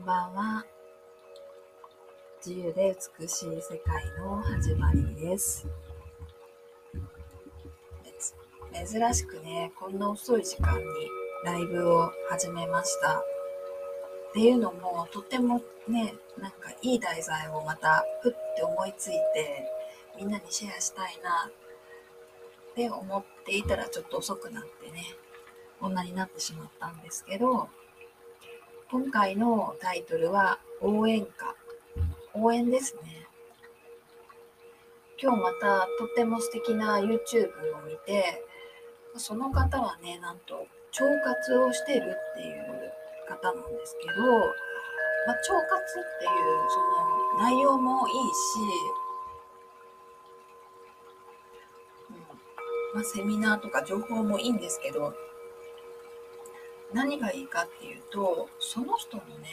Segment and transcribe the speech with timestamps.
[0.00, 0.64] んばんは。
[2.44, 5.68] 自由で美しい世界の始まりです。
[8.72, 10.84] 珍しくね、こんな遅い時間に
[11.44, 13.18] ライブを始めました。
[13.18, 13.22] っ
[14.32, 19.70] ていうのも、とてもね、なんかいい題材をまたふって思いついて、
[20.16, 21.50] みんなにシェアしたいな
[22.70, 25.04] って思っていたらちょっと遅くなってね、
[25.78, 27.68] こんなになってしまったんですけど、
[28.90, 31.54] 今回のタイトルは応援歌。
[32.34, 33.24] 応援ですね。
[35.22, 38.42] 今日またとっても素敵な YouTube を見て、
[39.16, 40.66] その方はね、なんと腸
[41.24, 42.92] 活をしてるっていう
[43.28, 44.12] 方なんですけど、
[45.24, 46.30] まあ、腸活っていう
[46.68, 46.80] そ
[47.38, 48.18] の内容もいいし、
[52.10, 52.16] うん
[52.96, 55.14] まあ、セミナーとか情報もいいんですけど、
[56.92, 59.50] 何がいいかっていうと、その人のね、ね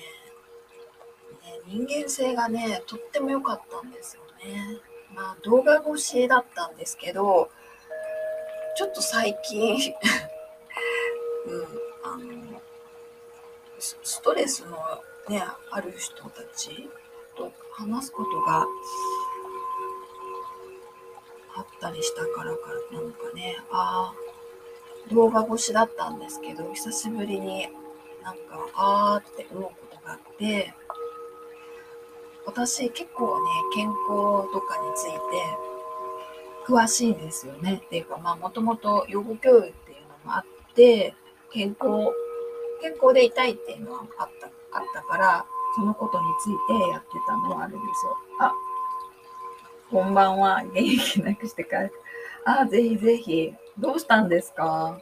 [1.68, 4.80] 人間性がね、とっても良かったんですよね。
[5.14, 7.50] まあ動画越しだったんですけど、
[8.76, 9.76] ちょっと最近
[11.46, 11.68] うん、
[12.04, 12.62] あの、
[13.80, 14.78] ストレスの
[15.30, 16.90] ね、ある人たち
[17.36, 18.66] と話すことが
[21.56, 24.27] あったりしたからかなのかね、ああ、
[25.10, 27.68] 動画越しだったんですけど、久しぶりに
[28.24, 30.74] なんか、あーって思うことがあって、
[32.46, 35.20] 私結構ね、健康とかについて
[36.66, 37.82] 詳しいんですよね。
[37.86, 41.14] っていうか、まあもともと予防教育っていうのもあって、
[41.52, 42.12] 健康、
[42.82, 44.48] 健康でいたいっていうのはあった、
[44.78, 48.18] あったから、そのことについてやってたのはあるんですよ。
[48.40, 48.54] あ、
[49.92, 50.64] こんばんは。
[50.64, 51.90] 元気なくしてから。
[52.46, 53.54] あ、ぜひぜひ。
[53.80, 55.00] どうしたんですか？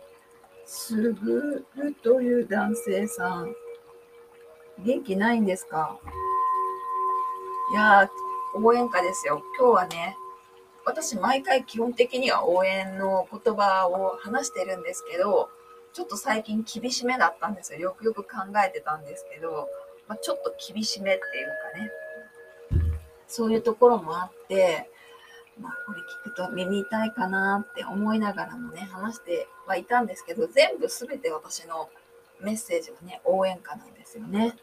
[0.66, 3.56] すぐるという男性さん。
[4.84, 5.98] 元気ないんですか？
[7.72, 8.10] いやー、
[8.62, 9.42] 応援歌ですよ。
[9.58, 10.18] 今日はね、
[10.86, 15.50] 私毎回基本的には応援の言葉を話してるんですけど、
[15.94, 17.80] ちょっと最近厳しめだったんですよ。
[17.80, 18.30] よくよく考
[18.66, 19.70] えてたんですけど、
[20.10, 22.92] まあ、ちょっと厳しめっていうかね、
[23.28, 24.90] そういうところもあって、
[25.60, 31.90] まあ、これ聞くと耳痛いかなって思いながらもね、話してはいたんですけど、全部すべて私の
[32.42, 34.56] メッセージはね、応援歌なんですよね。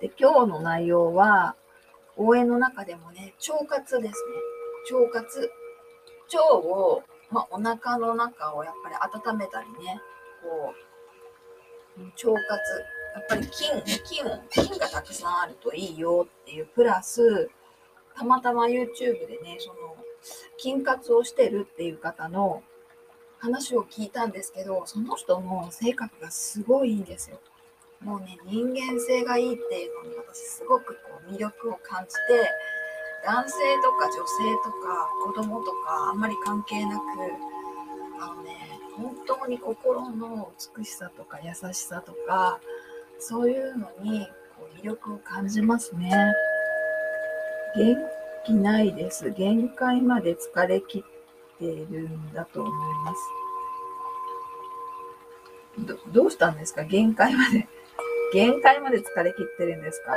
[0.00, 1.56] で、今日の内容は、
[2.16, 4.24] 応援の中でもね、腸活です
[4.90, 4.96] ね。
[4.96, 5.50] 腸活。
[6.32, 8.96] 腸を、まあ、お腹の中をやっぱり
[9.32, 10.00] 温めたりね、
[10.42, 10.74] こ
[11.98, 12.84] う、腸活。
[13.14, 13.70] やっぱり菌、
[14.04, 17.50] 菌を、菌がたくさんあるといいよっていう、プラス、
[18.16, 19.96] たまたま YouTube でね、その、
[20.56, 22.62] 菌活をしてるっていう方の
[23.38, 27.40] 話を聞いたんですけど、その人の性格がすごいいいんですよ。
[28.00, 32.50] もうね、人間性がいいっていうのに私すごくこう魅力を感じて、
[33.24, 34.18] 男性とか女性
[34.62, 37.02] とか子供とかあんまり関係なく、
[38.20, 42.60] あのね、本当に心の美しさとか優しさとか、
[43.18, 44.26] そういうのに
[44.58, 46.32] こう魅力を感じますね。
[48.46, 49.30] 元気ないです。
[49.30, 51.04] 限界まで疲れ切
[51.56, 52.72] っているんだと思い
[53.04, 53.20] ます。
[55.78, 56.84] どどうしたんですか？
[56.84, 57.66] 限界まで。
[58.32, 60.14] 限界まで疲れ切ってるんですか？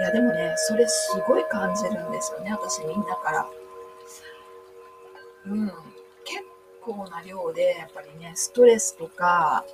[0.00, 3.50] いや、でもね、それすごい感じるんですよね、私みんなから。
[5.46, 5.66] うん。
[6.24, 6.44] 結
[6.82, 9.64] 構な量で、やっぱりね、ストレスとか、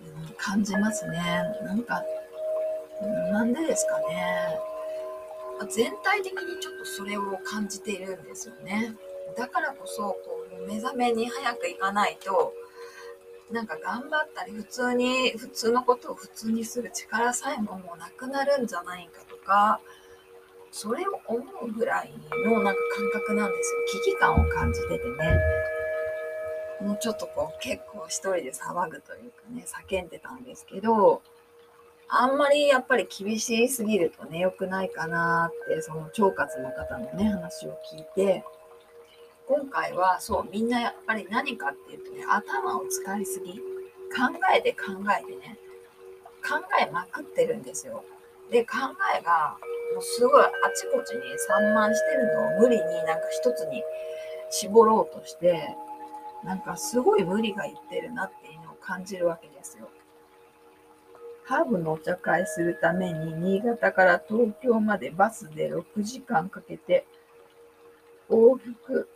[0.00, 1.16] うん、感じますね。
[1.64, 2.02] なんか、
[3.32, 4.58] なんでですかね。
[5.64, 8.94] 全体的にちょっとそれを感じているんですよね。
[9.36, 12.52] だからこそ、こう、目覚めに早く行かないと、
[13.50, 19.80] なんか頑張ったり、普通に、普通のことを普通にする力さえももうなくなるんじゃないかとか、
[20.72, 22.12] それを思うぐらい
[22.44, 24.02] のなんか感覚なんですよ。
[24.04, 25.40] 危機感を感じててね。
[26.80, 31.22] もうちょっとこう結構一人で騒ぐというかね、叫んでたんですけど、
[32.08, 38.44] あんまりやっぱり厳しすぎるとね、良くないかなって、その腸活の方のね、話を聞いて、
[39.48, 43.60] 今回はそう、みんなやっぱり何かっていうとね、頭を使いすぎ。
[44.16, 45.58] 考えて考えてね、
[46.42, 48.04] 考えまくってるんですよ。
[48.50, 48.76] で、考
[49.18, 49.56] えが、
[49.94, 53.82] もうすごいあちこちに散漫してるのを無理になんか一つに
[54.50, 55.76] 絞ろうとして、
[56.44, 59.88] なんかすごい無理がいってるなっていうのを感じるわけですよ。
[61.46, 67.06] ハーブのお茶会するために新潟から東京までバスで6時間かけて
[68.28, 69.08] 往復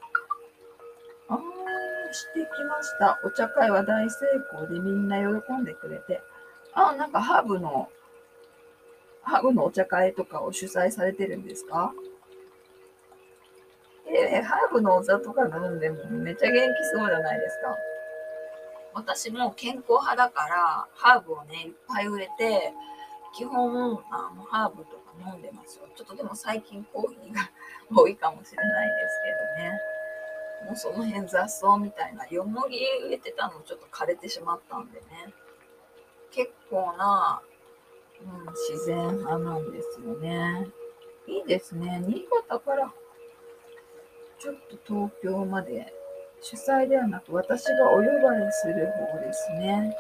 [1.29, 3.21] あーしてきました。
[3.25, 4.17] お茶会は大成
[4.53, 6.21] 功でみんな喜んでくれて。
[6.73, 7.89] あ、なんかハーブの
[9.23, 11.93] ハーブのお茶会とかを主催されてるんですか？
[14.07, 17.77] えー、ハーブのお茶とか飲んでもめっちゃ元気そうじゃないですか。
[18.95, 22.73] 私も健康派だから、ハーブをね、いっぱい植えて、
[23.33, 25.85] 基本、あの、ハーブとか飲んでますよ。
[25.95, 27.51] ちょっとでも最近コーヒーが
[27.95, 29.81] 多いかもしれないですけどね。
[30.67, 35.33] もうその辺雑草みたいな、よもぎ植えてたのちょっと枯れてしまったんでね。
[36.31, 37.41] 結構な、
[38.21, 40.69] うん、自然派なんですよね。
[41.27, 42.03] いいですね。
[42.07, 42.93] 新潟から
[44.39, 45.93] ちょっと東京まで
[46.43, 49.97] 主催ではなく私がお呼ばれする方ですね。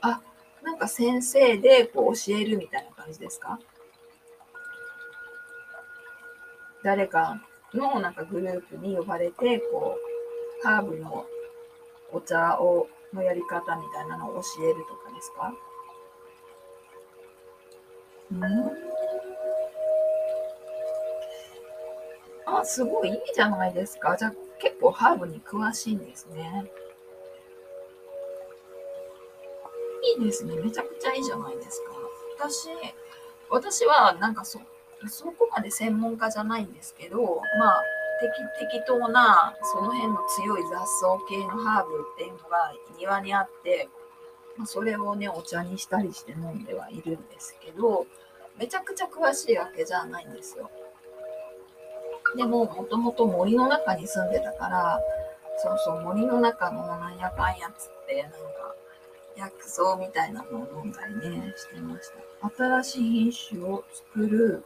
[0.00, 0.20] あ、
[0.62, 3.58] なんか先生でこう教えるみたいな感じですか？
[6.84, 7.40] 誰か
[7.74, 9.96] のなんかグループに呼ばれて、こ
[10.64, 11.26] う、ハーブの
[12.12, 15.54] お茶をのやり方みたいなのを教えるとかですか？
[18.32, 18.40] うん
[22.44, 24.16] あ、すごいいいじゃないですか。
[24.16, 26.70] じゃあ結構ハーブに詳しいんですね。
[30.16, 30.54] いいですね。
[30.56, 31.90] めちゃくちゃいいじゃないですか。
[32.38, 32.68] 私、
[33.50, 34.60] 私はなんかそ、
[35.08, 37.82] そこまで専門家じゃないんですけど、まあ、
[38.20, 43.88] 適適当なその辺の強い雑草系のハーブっていうのが庭にあって、
[44.56, 48.06] まあ、それをねお茶にしたりして飲んではいるんですけど
[48.56, 50.70] めちゃくちゃ詳しいわけじゃないんですよ。
[52.36, 55.00] でも、もともと森の中に住んでたから、
[55.58, 58.38] そうそう、森の中のなんやかんやつって、なんか、
[59.36, 62.48] 薬草みたいなのを飲んだりね、してました。
[62.56, 64.64] 新しい品種を作る、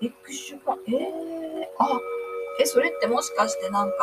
[0.00, 2.00] エクシュか、えー、あ、
[2.60, 3.94] え、それってもしかしてなんか、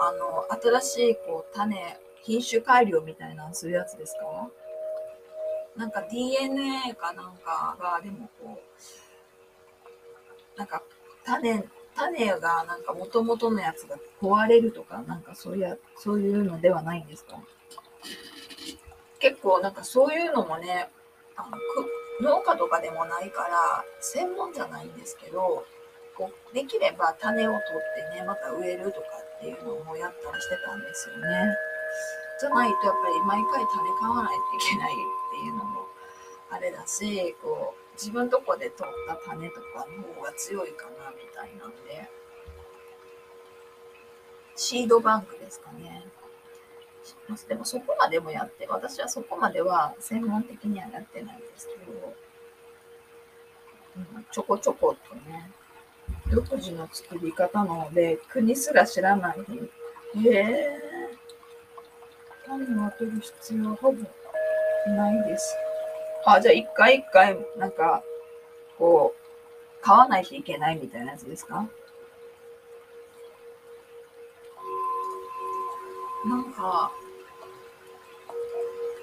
[0.00, 0.46] あの、
[0.80, 4.48] 新しいこう種、品種改良みたいなのするやつですか？
[5.76, 8.60] なんか DNA かなんかが、でもこ
[10.56, 10.82] う、なんか
[11.24, 11.64] 種、
[11.96, 17.38] 種がなんか元々のやつが壊れるとか、なんかそういう、そういうのではないんですか？
[19.18, 20.88] 結構なんかそういうのもね、
[21.36, 21.48] あ
[22.22, 25.64] の農家とかでもないから、専門じゃないんですけど、
[26.16, 29.06] こうできれば種を取ってね、また植えるとか
[29.36, 31.56] っていうのもやったりしてたんですよね。
[32.40, 34.94] じゃないとやっぱり毎回種買わないといけないっ
[35.32, 35.80] ていうのも
[36.50, 42.08] あれだし、こう、自分とこで取った種とかの方が強いかなみたいなんで、
[44.56, 46.06] シードバンクですかね。
[47.46, 52.14] でもそこまでもやって、私はそこまでは専門的にはやってないんですけど、
[53.96, 55.50] うん、ちょこちょことね、
[56.30, 59.38] 独自の作り方なので、国すら知らない
[60.24, 60.80] へえ
[62.46, 63.98] 種を取る必要はほぼ
[64.88, 65.54] ないです。
[66.26, 68.02] あ、じゃあ一回一回、なんか、
[68.78, 71.66] こう、買わないといけないみたいなやつですか？
[76.26, 76.92] なんか、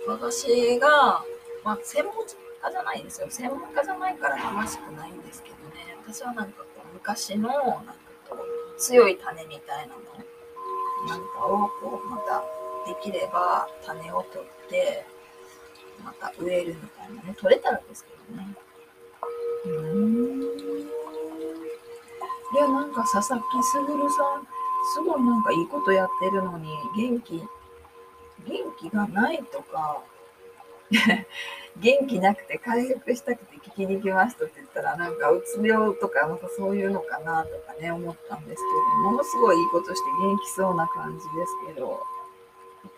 [0.07, 1.23] 私が、
[1.63, 3.27] まあ、専門家じゃないですよ。
[3.29, 5.97] 専門家じゃないから詳しくないんですけどね。
[6.05, 7.93] 私はなんかこう、昔の、なんか
[8.29, 10.01] こう、強い種みたいなの、
[11.09, 12.43] なんかを、こう、また、
[12.85, 15.05] できれば種を取って、
[16.03, 18.55] また植えるみたいなね、取れたらですけどね。
[19.65, 20.41] うん。
[22.53, 24.47] いや、なんか佐々木すぐるさん、
[24.93, 27.45] すごいなんかいいことやってるのに、元気、元
[28.79, 30.01] 気がないとか、
[31.77, 38.63] 元気なくて回復したくて聞きに来ましたって言ったら、なんかうつ病とか、またそういうのかなとかね、思ったんですけ
[39.03, 42.01] ど、ものすごいいいことして元気そうな感じですけど、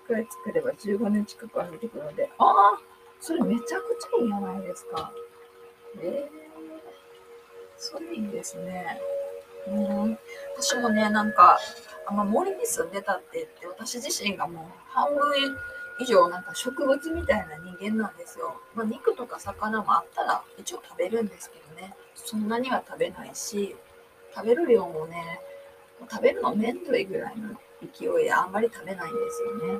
[0.08, 2.80] 一回作れば15年近く歩いてくるので、ああ
[3.20, 5.12] それめちゃくちゃいいじゃないですか。
[6.02, 6.40] えー、
[7.78, 9.02] それいいですね。
[9.68, 10.18] うん、
[10.56, 11.60] 私もね、なんか、
[12.08, 15.22] あんま森に住んでたって言って、私自身がもう半分
[16.00, 18.56] 以上なんか植物みたいな人間なんですよ。
[18.74, 23.76] まあ、肉とか魚もあったら一応食べるんですけどね、そんなには食べないし、
[24.34, 25.42] 食べる量もね、
[26.10, 27.50] 食べるのめんどいぐらいの
[27.82, 29.80] 勢いであんまり食べないんですよね。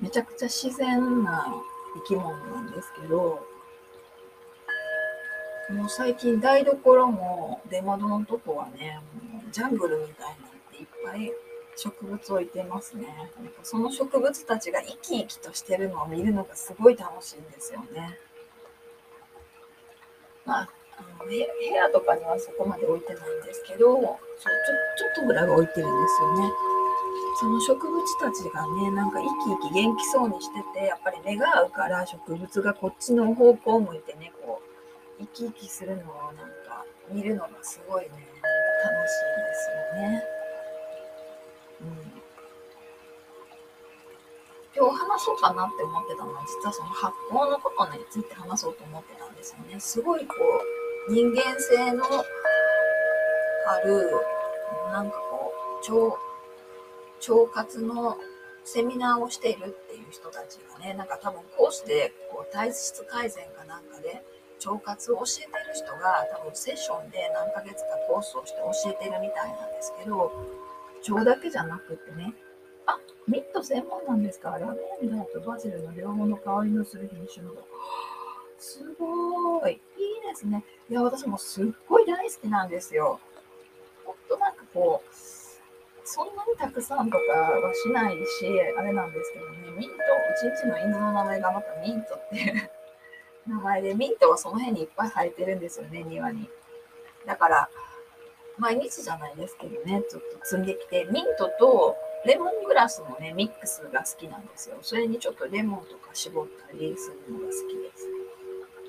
[0.00, 1.46] めちゃくちゃ自然な
[2.08, 3.46] 生き物なんですけど、
[5.70, 9.00] もう最近台所も出窓のとこはね、
[9.32, 10.36] もうジャングルみたいなっ
[10.70, 11.32] ていっぱい
[11.76, 13.06] 植物置いてますね。
[13.38, 18.18] なんかその植物たちが生き生きとしてるのを見るのがすごい楽しいんですよね。
[20.44, 24.14] まあ、あの部屋とかにはそこまで置いてないんですけど、ちょちょ
[24.98, 26.52] ちょっとぐらいは置いてるんですよね。
[27.36, 29.30] その植物たちがね、なんか生き
[29.62, 34.62] 生き元気そうにしてて、やっぱり目が合うから植物がこっちの方向を向いてね、こ
[35.18, 38.18] う、生き生きするのをなんか見るのがすごいね、楽
[39.08, 40.24] しいですよね。
[41.80, 42.24] うん。
[44.76, 49.80] 今日話そうかなって思ってたのは、実はその発酵のことについて話そうと思ってたんですよね。
[49.80, 50.73] すごいこう、
[51.08, 52.04] 人間性の
[53.66, 54.10] ある、
[54.90, 55.52] なんかこ
[55.86, 56.16] う、腸、
[57.34, 58.16] 腸活の
[58.64, 64.24] セミナーをしているっていう人たちがね、なんか多分コースでこう体質改善かなんかで
[64.64, 70.32] 腸活を教えてる人が多分セッションで何ヶ月かコースをして教えてるみたいなんですけど、
[71.10, 72.32] 腸だけじゃなくってね、
[72.86, 74.50] あ、ミント専門なんですか？
[74.58, 77.52] ラベンダーとバジルの両方の香りのする品種の。
[78.58, 79.72] すごい。
[79.93, 79.93] いい
[80.34, 80.64] ですね。
[80.90, 83.20] いや、私もすっごい大好きなんですよ。
[84.04, 85.14] ほんとなんかこう、
[86.04, 89.98] そんなにたくさんとかはしないし、あれなんですけどね、ミント、う
[90.38, 92.70] ちんちの犬の名前がまたミントっていう
[93.48, 96.50] 名前で、ミントはその辺にいっぱい生えてるんですよね、庭に。
[97.24, 97.70] だから、
[98.58, 104.76] 毎日じゃないですけどね、ちょっと積んできて、ミントとレモングラスのね、ミックスが好きなんですよ。
[104.82, 108.13] それにちょっとレモンとか絞ったりするのが好きです。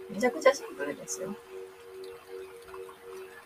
[0.09, 1.35] めちゃくちゃシンプルですよ。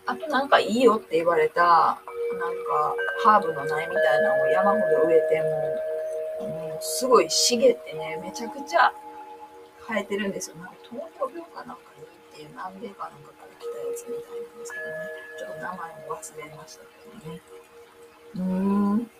[0.05, 5.41] あとなんかいいよって言われたなんかハーブの苗みたいなのを山ほど植えて
[6.41, 8.91] も、もうすごい茂ってね、めちゃくちゃ
[9.87, 10.55] 生えてるんですよ。
[10.57, 14.93] なんか糖尿病かなんかにっていう南米かなんかから来たやつみたいなんですけどね。
[15.39, 17.41] ちょっと名前も忘れましたけどね。
[18.35, 19.11] うーん。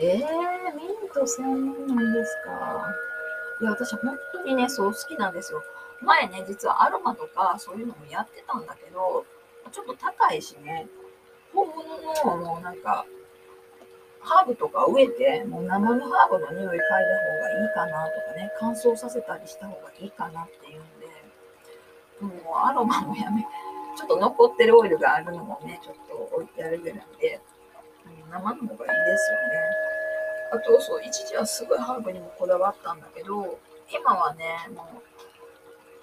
[0.00, 2.86] えー、ミント専門なんですか。
[3.60, 5.62] いや、私本当にね、そう好きなんですよ。
[6.00, 9.24] 前ね、実はアロマとかそういうのもやってたんだけど、
[9.70, 10.86] ちょっと高いしね、
[11.52, 13.04] 本物のもうなんか、
[14.20, 17.02] ハーブとか植えて、もう生のハーブの匂い嗅いだ方
[17.40, 23.42] がいいかなとかね、乾燥させたりした方がいいかなっていうんで、もうアロマもやめ、
[23.96, 27.40] ちょっと残ってるオイルがあるのもね、ちょっと置いてあるぐらいで、
[28.30, 29.97] 生の方がいいですよね。
[30.50, 33.58] あと、そう、一時はすごいハーブにもこだわったんだけど、
[33.90, 35.08] 今はね、もう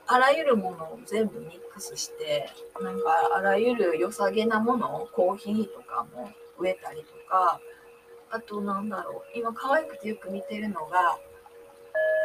[0.08, 2.48] あらゆるものを全部ミックスして、
[2.80, 3.04] なんか
[3.36, 7.60] あらゆる良さげなものをコーヒーとかも植えたりとか、
[8.30, 11.18] あとなんだろう、今可愛くてよく見てるのが、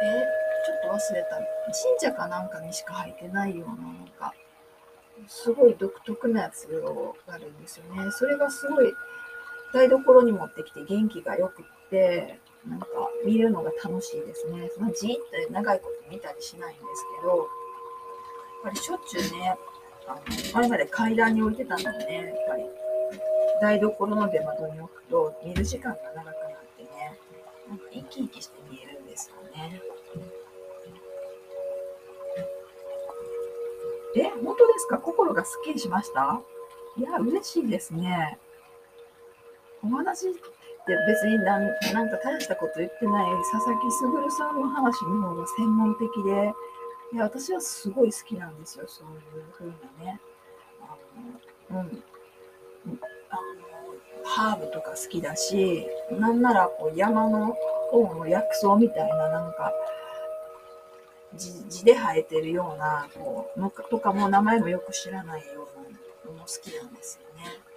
[0.03, 0.23] え
[0.65, 1.37] ちょっと忘れた。
[1.37, 4.33] 神社かなんかにしか入ってないような、なんか、
[5.27, 8.11] すごい独特なやつがあるんですよね。
[8.11, 8.93] それがすごい
[9.73, 12.87] 台所に持ってきて元気がよくて、なんか
[13.25, 14.69] 見るのが楽しいですね。
[14.75, 17.47] そのじって長いこと見たりしないんですけど、やっ
[18.63, 19.57] ぱりしょっちゅうね、
[20.07, 20.21] あの
[20.61, 22.63] 前まで階段に置いてたのでね、やっぱり
[23.61, 26.33] 台所の出窓に置くと見る時間が長くなっ
[26.77, 27.19] てね、
[27.67, 29.81] なんか生き生きして見えるんですよね。
[34.15, 34.97] え、本当ですか？
[34.97, 36.41] 心がすっきりしました？
[36.97, 38.37] いや、嬉しいですね。
[39.83, 40.27] お話
[40.81, 46.53] って別になんなんか大したこと言ってない佐々木卓さんの話の方が専門的で、
[47.13, 49.07] いや、私はすごい好きなんですよ、そう
[49.37, 50.21] いう風なね。
[51.69, 52.03] あの、うん。
[53.29, 53.41] あの、
[54.23, 57.55] ハーブとか好きだし、なんならこう山の
[57.91, 59.73] 方の薬草みたいな、なんか、
[61.37, 67.70] 地で生えてるような、こう、のとかも名前もよく知らないようなのも好きなんですよね。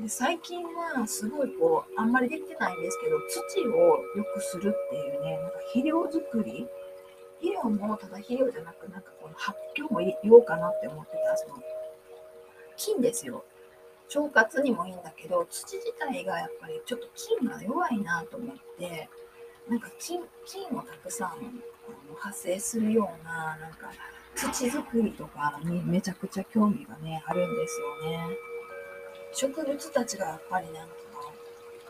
[0.00, 6.66] で最近はすごいこう、あんまりできてないんですけど、土を良くするっていうね、なんか肥料作り？
[7.40, 11.62] 肥料もただ肥料じゃなく、なんかこの発酵も言おうかなって思ってた、その、
[12.76, 13.44] 菌ですよ。
[14.14, 19.08] 腸活にもいいんだけど、土自体がやっぱりちょっと菌が弱いなと思って、
[19.68, 21.62] なんか菌菌をたくさん
[22.18, 23.90] 発生するような、なんか
[24.34, 28.28] 土作りとかにめちゃくちゃ興味がね、あるんですよね。
[29.32, 30.94] 植物たちがやっぱりなんか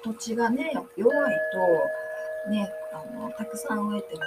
[0.02, 1.36] 土地がね、弱い
[2.46, 4.22] と、ね、あの、たくさん植えても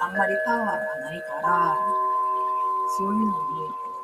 [0.00, 1.76] あんまりパワーがないから、
[2.98, 3.32] そういうのに、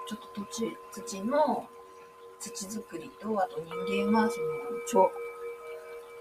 [0.06, 1.66] ちょっと土地、土の
[2.38, 4.40] 土作りと、あと人間はそ
[4.96, 5.14] の、腸、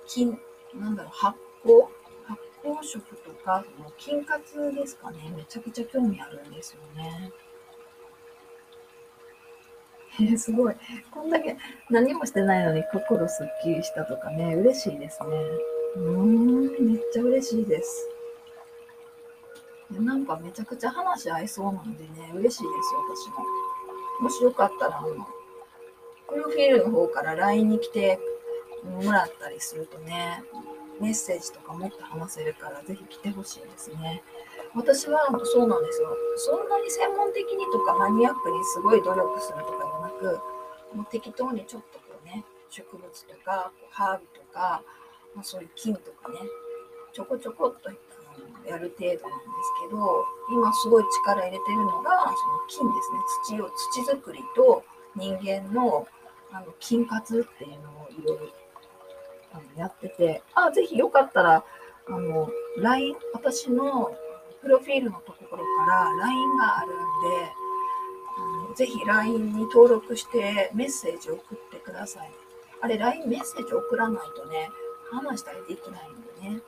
[0.07, 0.39] 菌、
[0.75, 1.87] なんだろう、発酵
[2.25, 7.31] 発酵食とか、その菌活ですかね、めちゃくちゃ興味あるんですよね。
[10.19, 10.75] えー、すごい。
[11.11, 11.57] こんだけ
[11.89, 15.27] 何もしてないのに心すっきりしたとかね、嬉しいですね。
[15.95, 18.09] うーん、めっちゃ嬉しいです。
[19.91, 22.69] なんかめちゃくちゃ話合いそうなんでね、嬉しいですよ、
[23.15, 23.45] 私も。
[24.21, 25.27] もしよかったら、あの、
[26.27, 28.19] プロフィールの方から LINE に来て
[29.03, 30.43] もらったりするとね、
[31.01, 34.23] メッセージとかもっと話せるからぜひ来てほしいですね。
[34.75, 36.15] 私はそうなんですよ。
[36.37, 39.90] そんなに専門的にとかマニアックにすごい努力するとか
[40.21, 40.39] く、
[40.95, 44.83] もう適当にちょっとこうね、植物とかこうハーブとか、
[45.35, 46.39] まあ、そういう菌とかね、
[47.11, 49.19] ちょこちょこっとやる程度なんです
[49.89, 52.35] けど、今すごい力入れてるのが、その
[52.67, 53.59] 菌ですね。
[53.59, 54.83] 土を、土作りと
[55.15, 56.07] 人間の
[56.53, 58.61] あの菌活っていうのをいろいろ
[59.77, 61.63] やってて、あ、ぜひよかったら、
[62.07, 64.13] あの、LINE、私の
[64.61, 67.60] プロフィールのところから LINE があるんで、
[68.75, 72.31] ぜひ LINE に登録してメッセージを送ってください。
[72.81, 74.69] あれ、LINE メッセージ送らないとね、
[75.11, 76.61] 話したりできないんでね。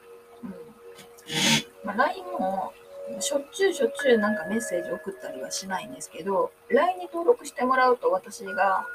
[0.44, 1.88] うん。
[1.88, 2.74] まあ、LINE も
[3.20, 8.88] しょっちゅうしょっちゅうなんかメッセージ送ったりはしないんですけど、LINE に登録してもらうと私が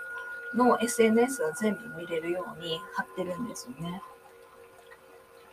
[0.55, 4.03] の SNS は全部見れるように貼ってるんですよね。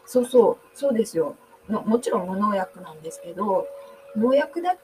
[0.06, 1.36] そうそう、そうですよ。
[1.70, 3.68] のもちろん無農薬なんですけど、
[4.16, 4.78] 農薬だっ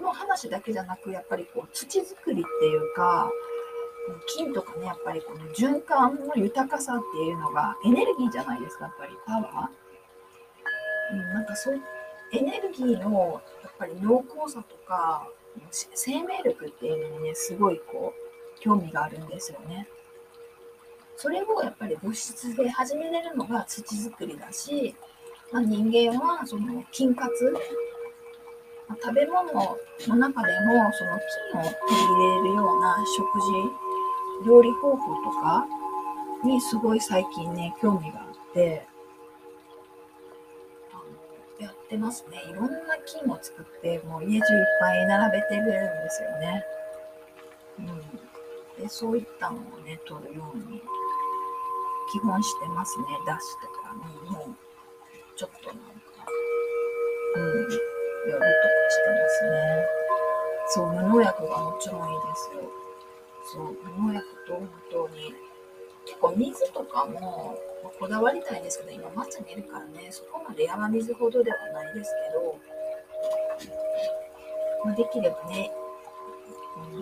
[0.00, 3.30] の話だけじゃなく、やっぱりこう土作りっていうか、
[4.36, 9.86] 金とかね、やっぱりこの循環の豊かさっていうのがエネルギーじゃないですか、やっぱりパワー。
[11.12, 11.80] うん、なんかそう
[12.32, 15.28] エネルギーのやっぱり濃厚さとか
[15.70, 19.88] 生命力っていうのにね、すごいこう興味があるんですよね。
[21.16, 24.94] それをやっぱり物質で始めれるのが土作りだし、
[25.50, 27.54] まあ、人間はその菌活、
[28.88, 31.18] 食べ物の中でもその
[31.52, 35.66] 菌を取り入れるような食事料理方法とか
[36.44, 38.86] にすごい最近ね興味があって
[40.92, 40.96] あ
[41.60, 42.42] のやってますね。
[42.48, 46.64] いろんな菌を作ってもう家中いっぱい並べてるんですよね、
[47.78, 47.82] う
[48.80, 50.80] ん、でそういったのをね取るように
[52.12, 53.04] 基本してますね。
[53.26, 54.54] だしとかねもう
[55.36, 55.82] ちょっとなんか、
[57.34, 57.95] うん、
[58.28, 58.50] やるとか
[58.90, 59.86] してますね。
[60.68, 62.70] そう、無農薬がもちろんいいですよ。
[63.44, 65.34] そう、無農薬と本当に、
[66.04, 72.58] 結構水とかもまあこだわりたいんですけど、今町にいるからね、そこまで山水ほどではないですけど、
[74.84, 75.70] まあ、できればね、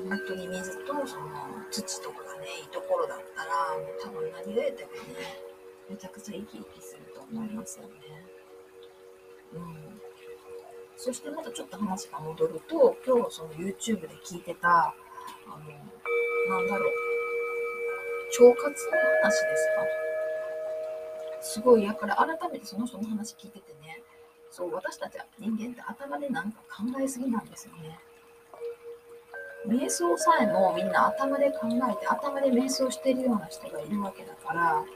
[0.08, 1.28] 本当に水とその
[1.70, 5.42] 土とかがね、いいところだったら、もう多分何がやってもね、
[5.88, 7.92] めちゃくちゃ生き生きすると思いますよね。
[9.54, 10.03] うん。
[10.96, 14.94] そしてまたちょっと話が戻ると、今日その YouTube で聞いてた、あ
[15.48, 15.56] の、
[16.56, 21.42] なんだろう、腸活の話ですか？
[21.42, 24.02] すごい、やっぱり改めてその人の話聞いててね、
[24.50, 27.98] そう、私たちは人間って頭でなんか考えすぎなんですよね。
[29.66, 34.86] 瞑想さえもみんな頭で考えて、頭で瞑想してるような人がいるわけだから、腸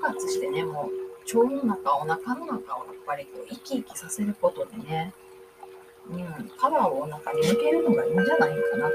[0.00, 0.90] 活してね、もう
[1.34, 5.12] 腸の中、お腹の中をやっぱりこう生き生きさせることでね、
[6.08, 8.92] うん、パワーをお腹に抜けるのがいいんじゃないかなって思いまし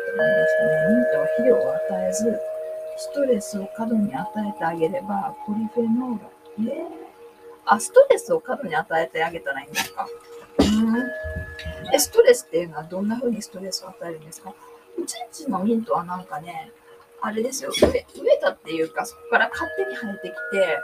[0.58, 0.96] たね。
[0.96, 2.40] ミントは肥料を与えず、
[2.98, 6.72] ストレスを過度に与えてあげれば、ポリフェノール。
[6.72, 6.86] えー、
[7.66, 10.08] あ、ストレスを過度に与えてあげたらいいんですか。
[10.60, 11.94] うん。
[11.94, 14.54] え、ストレスっていうのはどんな風にストレスを与えるんですか？
[14.98, 16.72] うちんちのミントはなんかね、
[17.22, 18.06] あれですよ、植え
[18.42, 20.78] たっていうか、そこから勝手に生えてきて、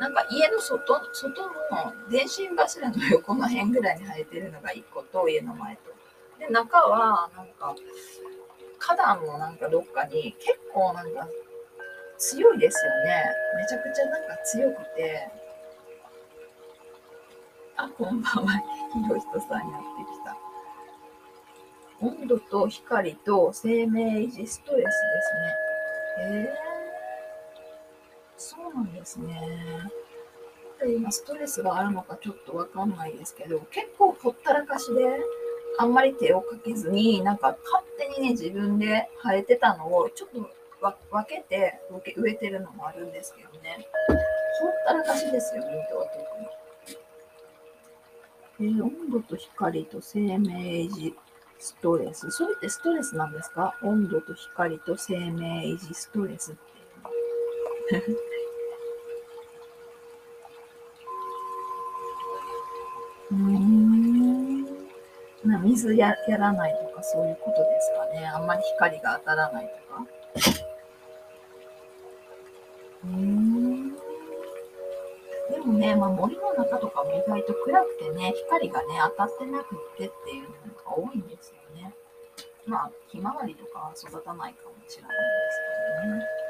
[0.00, 5.82] なんか家の外外の電信柱の横の辺ぐらいに生えてるのが1個と、家の前と。
[6.38, 7.74] で、中は、なんか、
[8.78, 11.26] 花壇のなんかどっかに結構なんか
[12.18, 13.24] 強いですよね。
[13.56, 15.30] めちゃくちゃなんか強くて。
[17.76, 18.52] あ、こんばんは。
[18.92, 20.36] ひろひとさんやってきた。
[22.00, 26.34] 温度と光と生命維持ストレスですね。
[26.36, 26.63] へえー、
[28.36, 29.90] そうなんですね。
[30.86, 35.20] 今ストレスがあるのかちょっとわかんないですけど、結構ほったらかしで、
[35.78, 40.50] あんまり手をかけずに、なんか勝手にね、自分で生えてたのをちょっと
[41.10, 41.80] 分けて
[42.16, 43.88] 植えてるのもあるんですけどね。
[44.08, 46.06] ほったらかしですよ、ミントは
[48.58, 48.74] 特に。
[48.76, 50.50] えー、温度と光と生命
[50.82, 51.16] 維持
[51.58, 52.30] ストレス。
[52.30, 53.74] それってストレスなんですか？
[53.82, 56.60] 温度と光と生命維持ストレスって
[63.30, 63.48] うの。
[63.48, 63.84] うーん。
[65.64, 68.26] 水ややらないとかそういうことですかね。
[68.26, 70.06] あんまり光が当たらないとか。
[73.04, 73.94] うん。
[75.50, 80.48] でもね、まあ、森の中とかも意外と暗くてね、光がね、当たってなくてっていうの
[80.84, 81.94] が多いんですよね。
[82.66, 85.16] まあ、ひまわりとかは育たないかもしれないで
[85.50, 85.60] す
[86.02, 86.43] けどね。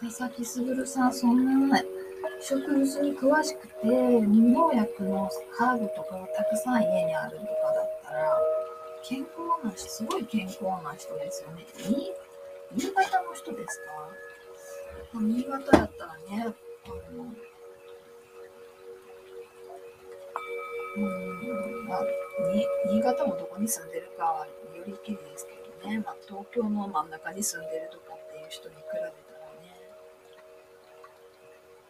[0.00, 1.80] 佐々木卓さん、そんな
[2.40, 8.36] 植物に詳しくて、無農薬のハーブとかがたくさん家にあるとかだったら、
[9.04, 9.30] 健康
[9.64, 11.64] な人、すごい健康な人ですよね。
[12.74, 13.80] 新潟の人です
[15.12, 15.18] か？
[15.20, 16.54] 新潟だったらね、
[16.86, 17.26] あの、
[20.96, 22.02] うん、まあ、
[22.52, 25.52] に新潟もどこに住んでるかはよりきりですけ
[25.86, 29.12] どね、まあ、東京の真ん中に住んでるとかっていう人に比べたらね、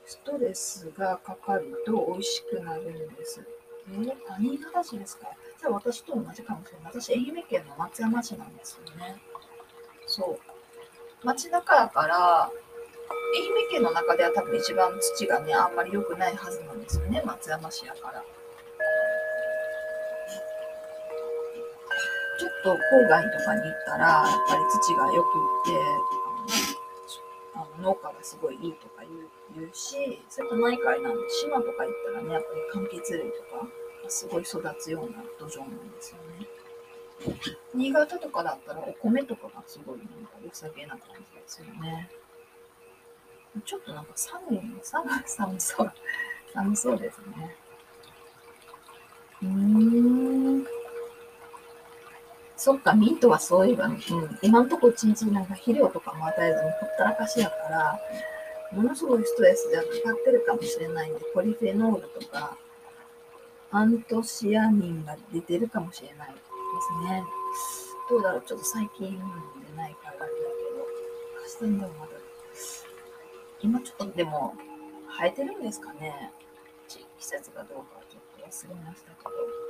[0.07, 3.45] ストレスがかかると美味しくなるんです。
[3.91, 5.29] えー、新潟市ですか
[5.61, 7.01] じゃあ私と同じかもしれない。
[7.01, 9.17] 私、愛媛県の松山市なんですよね。
[10.07, 11.27] そう。
[11.27, 12.51] 街中やから、愛
[13.65, 17.23] 媛県の中では多分一番土がね、あんまり良くないはずなんですよね。
[17.25, 18.23] 松山市やから。
[22.62, 25.72] と郊外とかに行ったら、やっぱり土が良くって、
[27.55, 33.68] あの農家がすごいいいとか言う言うし、それと内海なんで、島とか行ったらね、やっぱり柑橘類とか
[34.09, 36.46] すごい育つような土壌なんですよね。
[37.75, 42.11] 新潟とかだったらお米とかがすごいなんか良さげな感じですよね。
[43.64, 45.92] ちょっとなんか寒い、寒寒そう、
[46.55, 47.57] 寒そうですね。
[49.42, 50.82] うーん。
[52.64, 53.98] そっか、ミントはそういえば、うん、
[54.40, 58.01] 今んとこ一日なんか肥料とかも与えずにほったらかしやから、
[58.70, 62.57] ものすごいストレスでかかってるかもしれないんで、ポリフェノールとか、
[63.72, 67.25] アントシアニンが出てるかもしれないですね。
[68.09, 69.25] どうだろうちょっと最近飲んで
[69.77, 72.12] ないからあれだけど、明日でもまだ、
[73.61, 74.55] 今ちょっとでも
[75.18, 76.31] 生えてるんですかね
[76.87, 79.62] 季節がどうかちょっと忘れましたけど。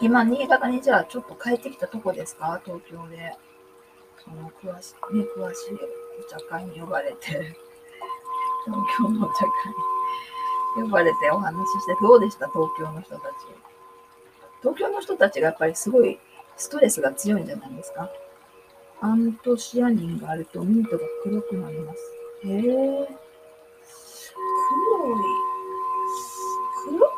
[0.00, 2.60] 今、新潟にじゃあちょっと帰ってきたとこですか？
[2.64, 3.36] 東京で。
[4.24, 5.78] その詳しい、ね、詳しい
[6.20, 7.16] お茶会に呼ばれて、
[8.66, 9.52] 東京のお茶会
[10.76, 12.48] に呼ばれてお話しして、どうでした？
[12.48, 13.32] 東京の人たち。
[14.60, 16.18] 東京の人たちがやっぱりすごい
[16.56, 18.10] ストレスが強いんじゃないですか？
[19.00, 22.00] アントシアニンがあるとミントが黒くなります。
[22.44, 22.60] へえ。
[22.60, 23.08] 黒い。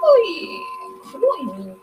[0.00, 0.60] 黒い、
[1.12, 1.80] 黒いミント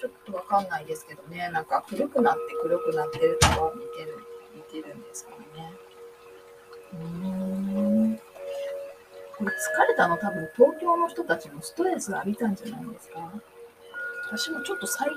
[0.00, 1.50] ちょっとわかんないですけどね。
[1.52, 4.18] なんか黒くなって黒くなってるとか見てる、
[4.54, 5.72] 見てるんですかね。
[6.94, 7.08] うー
[8.14, 8.20] ん。
[9.36, 13.32] これ疲れたの多分東京の人たちもストレス浴びたんじゃないですか
[14.30, 15.08] 私もちょっと最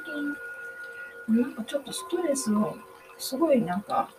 [1.28, 2.76] 近、なんかちょっとストレスを
[3.18, 4.10] すごいなんか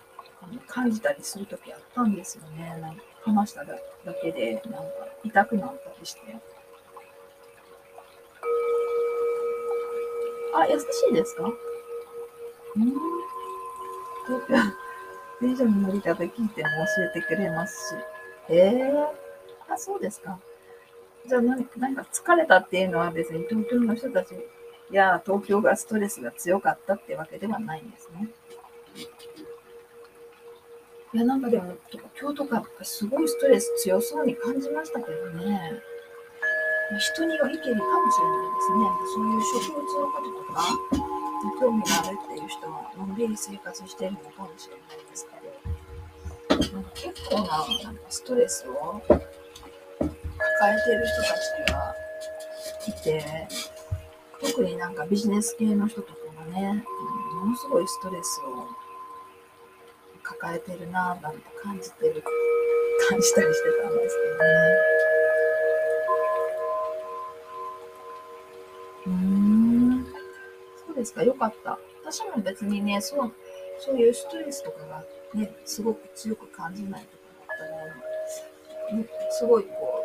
[0.69, 2.79] 感じたりするときあったんですよね。
[2.81, 3.75] なんか話しただ
[4.23, 4.91] けでなんか
[5.25, 6.21] 痛くなったりして。
[10.73, 11.45] 優しいですか？
[11.45, 12.93] うん。
[14.27, 14.55] 東京、
[15.41, 17.95] 電車の乗り方聞いても教えてくれます
[18.49, 18.53] し。
[18.53, 19.73] へえー？
[19.73, 20.39] あ、そうですか。
[21.27, 24.35] じゃあ何、なんか疲れたっていうのは別に東京の人たち
[24.91, 28.29] や東京がストレスが強かったってわけではないんですね。
[31.15, 35.83] いや、なんかでも、東京とかすごいストレス強そうに感じましたけどね。
[36.99, 38.85] 人によりけりかもしれないですね。
[39.15, 40.57] そういう植物のこととか、
[41.61, 45.27] 興味があるっていう人は、のんびり生活してるのかもしれないです
[46.51, 47.45] けど、なんか結構な
[47.85, 49.19] なんかストレスを抱
[50.71, 51.95] えてる人たちが
[52.89, 53.49] いて、
[54.41, 56.19] 特になんかビジネス系の人とか
[56.51, 56.85] がね、
[57.35, 58.67] ものすごいストレスを
[60.23, 62.23] 抱えてるなぁなんて感じてる、
[63.09, 65.12] 感じたりしてたんですけどね。
[71.03, 71.79] ですか、よかった。
[72.05, 73.33] 私も別にね、そう、
[73.79, 77.59] そういうストレスとかがね、すごく強く感じないとかだっ
[78.89, 80.05] たら、ね、すごいこ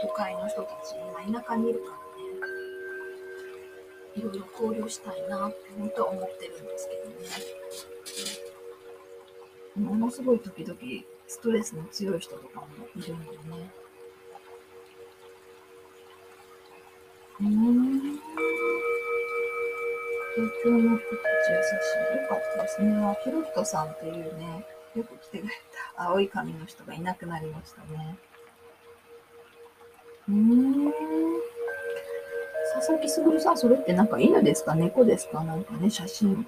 [0.00, 2.00] う、都会の人たち、今田舎にいるからね、
[4.16, 7.16] いろいろ交流したいなって本当は思ってるんですけどね。
[9.76, 10.78] ものすごい時々
[11.26, 13.72] ストレスの強い人とかもいるんでね。
[17.40, 17.91] うん。
[20.42, 21.14] 東京の人た
[21.46, 22.22] ち優しい。
[22.22, 22.88] よかったですね。
[23.22, 25.52] ヒロヒトさんっていうね、よく来てくれ
[25.96, 28.18] た青い髪の人がいなくなりましたね。
[30.28, 30.92] うーん。
[32.74, 34.74] 佐々木卓さん、それってなんか犬ですか？
[34.74, 35.44] 猫ですか？
[35.44, 36.44] なんかね、写真。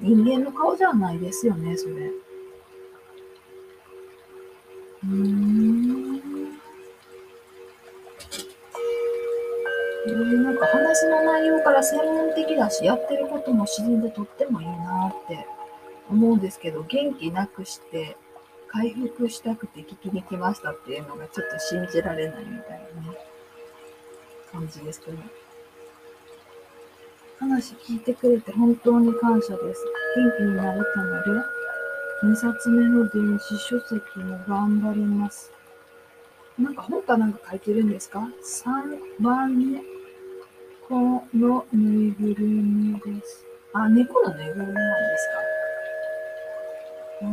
[0.00, 1.94] 人間の顔じゃないですよね、それ。
[5.04, 5.77] うーん。
[10.28, 15.46] えー、なんか話の内容から専門的だし、やってることも自然でとってもいいなって
[16.10, 18.16] 思うんですけど、元気なくして
[18.68, 23.18] 回復したくて聞きに来ましたっていうのがちょっと信じられないみたいなね、
[24.52, 25.16] 感じですけど。
[27.40, 29.84] 話聞いてくれて本当に感謝です。
[30.16, 31.40] 元気になれたので、
[32.24, 35.52] 2冊目の電子書籍も頑張ります。
[36.58, 39.97] なんか本かなんか書いてるんですか ?3 番目。
[40.88, 43.44] このぬいぐるみです。
[43.74, 44.74] あ、猫のぬいぐるみなん
[45.10, 45.28] です
[47.20, 47.26] か？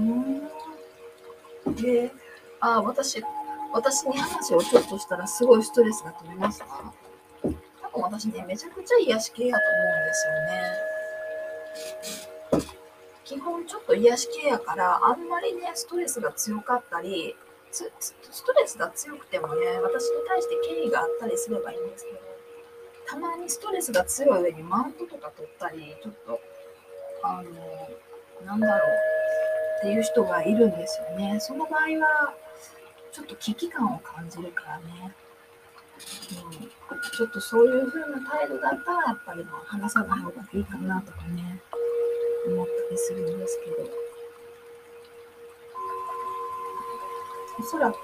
[1.67, 1.75] うん。
[1.75, 2.11] で、
[2.59, 3.23] あ、私、
[3.71, 6.65] 私に話をちょっとしたらすごいストレスが取れました。
[6.65, 6.83] 多
[7.93, 10.33] 分私ね、めちゃくちゃ癒し系やと思うんですよ
[12.67, 12.75] ね。
[13.23, 17.37] 基本ちょっと癒し系やから、あんまりね、ストレスが強かったり、
[17.71, 17.89] ス
[18.45, 22.19] トレスが強くてもね、私に対して敬意があったりすればいいんですけど、
[23.07, 26.41] たまにストレスが強い上にマウントとか取ったり、ちょっと、
[27.23, 28.89] あの、なんだろう
[29.79, 31.39] っていう人がいるんですよね。
[31.39, 32.33] その場合は、
[33.11, 35.15] ちょっと危機感を感じるからね。
[35.91, 41.61] うん、ちょっとそういう風な態度だったら、やっぱりもう話さない方がいいかなとかね、
[42.47, 43.89] 思ったりするんですけど。
[47.57, 47.95] おそらく、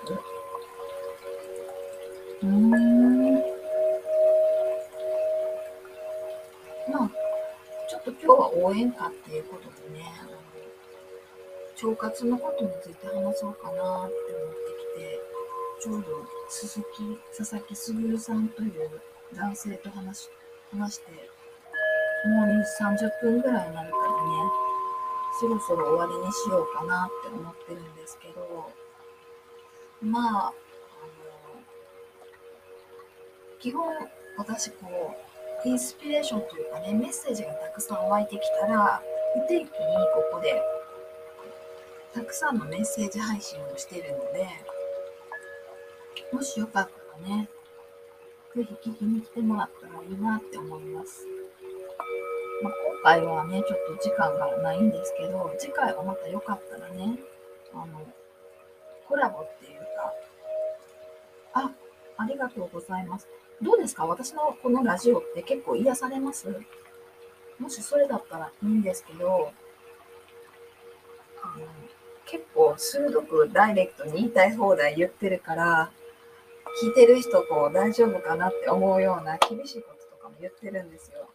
[2.43, 3.50] うーん。
[6.91, 7.11] まあ、
[7.89, 10.05] ちょっと今日は応援歌っていうことでね、
[11.83, 14.11] 腸活のことについて話そうかなって思って
[14.85, 15.19] きて、
[15.81, 16.85] ちょうど鈴木、
[17.35, 19.01] 佐々木卓さんという
[19.33, 20.29] 男性と話
[20.71, 21.11] 話して、
[22.27, 24.71] もう30分ぐらいになるからね、
[25.39, 28.69] そろそろ終わりにしようかなって思ってるんですけど、
[30.01, 30.53] まあ、あの、
[33.59, 33.87] 基本、
[34.37, 35.30] 私、こう、
[35.63, 39.01] インスピレーションというかね、メッセージがたくさん湧いてきたら、
[39.33, 39.69] 不定期にこ
[40.33, 40.61] こで、
[42.13, 44.47] たくさんのメッセージ配信をしているので、
[46.33, 47.49] もしよかったらね、
[48.55, 51.27] ぜひ聞きに来てもらったらいいなって思います。
[52.63, 57.19] まあ、今回はね、ちょっと時間がないんですけど、次回はまたよかったらね、
[57.73, 58.05] あの、
[59.07, 60.13] コラボっていうか、
[61.53, 61.71] あ、
[62.17, 63.27] ありがとうございます。
[63.61, 64.05] どうですか？
[64.05, 66.47] 私のこのラジオって結構癒されます？
[67.59, 69.51] もしそれだったらいいんですけど、
[71.43, 71.65] あの
[72.25, 75.91] 結構鋭くダイレクトに言いたい放題言ってるから、
[76.81, 81.29] 聞いてる人こう大丈夫かなって思うような厳しいこととかも言ってるんですよ。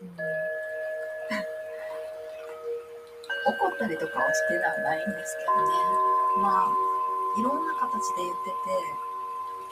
[0.00, 0.16] うん、 怒
[3.74, 5.60] ったりとかはしてはないんですけどね。
[6.40, 6.68] まあ、
[7.38, 8.54] いろんな形で言ってて、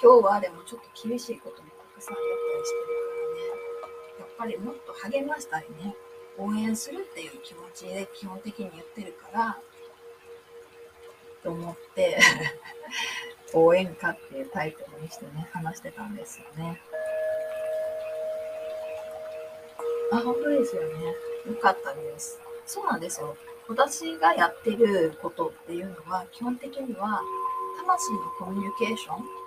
[0.03, 5.95] 今日はでもちょっと厳しいこともたくさん言ったりしてるからね、やっぱりもっと励ましたりね、
[6.37, 9.59] 応援するっていう気持ちで基本的に言ってるから、
[11.45, 12.19] と思って
[13.55, 16.83] 応援歌っていうタイトルにしてね、話してたんですよね。
[20.11, 21.15] あ、本当ですよね。
[21.47, 22.41] よかったです。
[22.67, 23.37] そうなんですよ。
[23.69, 27.23] 私がやってることっていうのは、基本的には、
[27.79, 29.42] 魂のコミュニケーション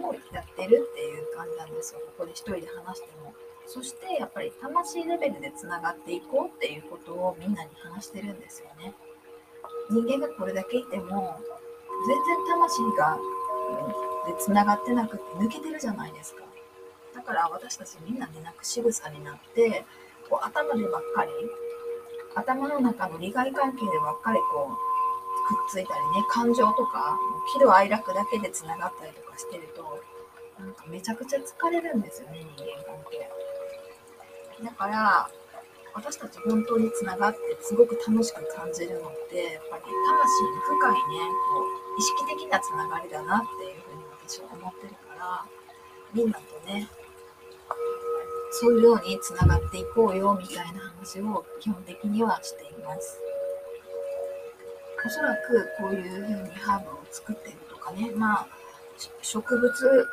[0.00, 2.00] をやってるっていう感じなんですよ。
[2.18, 3.32] ここで一人で話しても。
[3.66, 8.94] そして、やっぱり魂レベルでつながっていこうっていうことをみんなに話してるんですよね。
[9.90, 11.38] 人間がこれだけいても、
[12.06, 13.18] 全然魂が、
[14.26, 16.44] でつながってなくて抜けてるじゃないですか。
[17.14, 19.84] だから私たちみんなでなく仕草になって、
[20.28, 21.30] こう頭でばっかり
[22.34, 24.93] 頭の中の利害関係でばっかりこう
[25.44, 27.18] くっついたりね感情とか
[27.52, 30.00] 喜怒哀楽だけでつながったりとかしてると
[30.58, 33.28] なんかめちゃくちゃ疲れるんですよね人間関係
[34.64, 35.28] だから
[35.94, 45.44] 私たち本当につながってすごく楽しく感じるのってやっぱり魂の深いねこう意識的なつながりだなっていうふうに私は思ってるから
[46.12, 46.88] みんなとね
[48.50, 53.20] そういうようにつながっていこうよみたいな話を基本的にはしています。
[55.04, 58.48] おそらくこういうふうにハーブを作ってるとかね、まあ、
[59.22, 60.06] 植物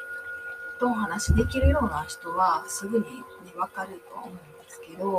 [0.79, 3.11] とお話できるような人はすぐに、ね、
[3.55, 5.07] わかると思うんですけど、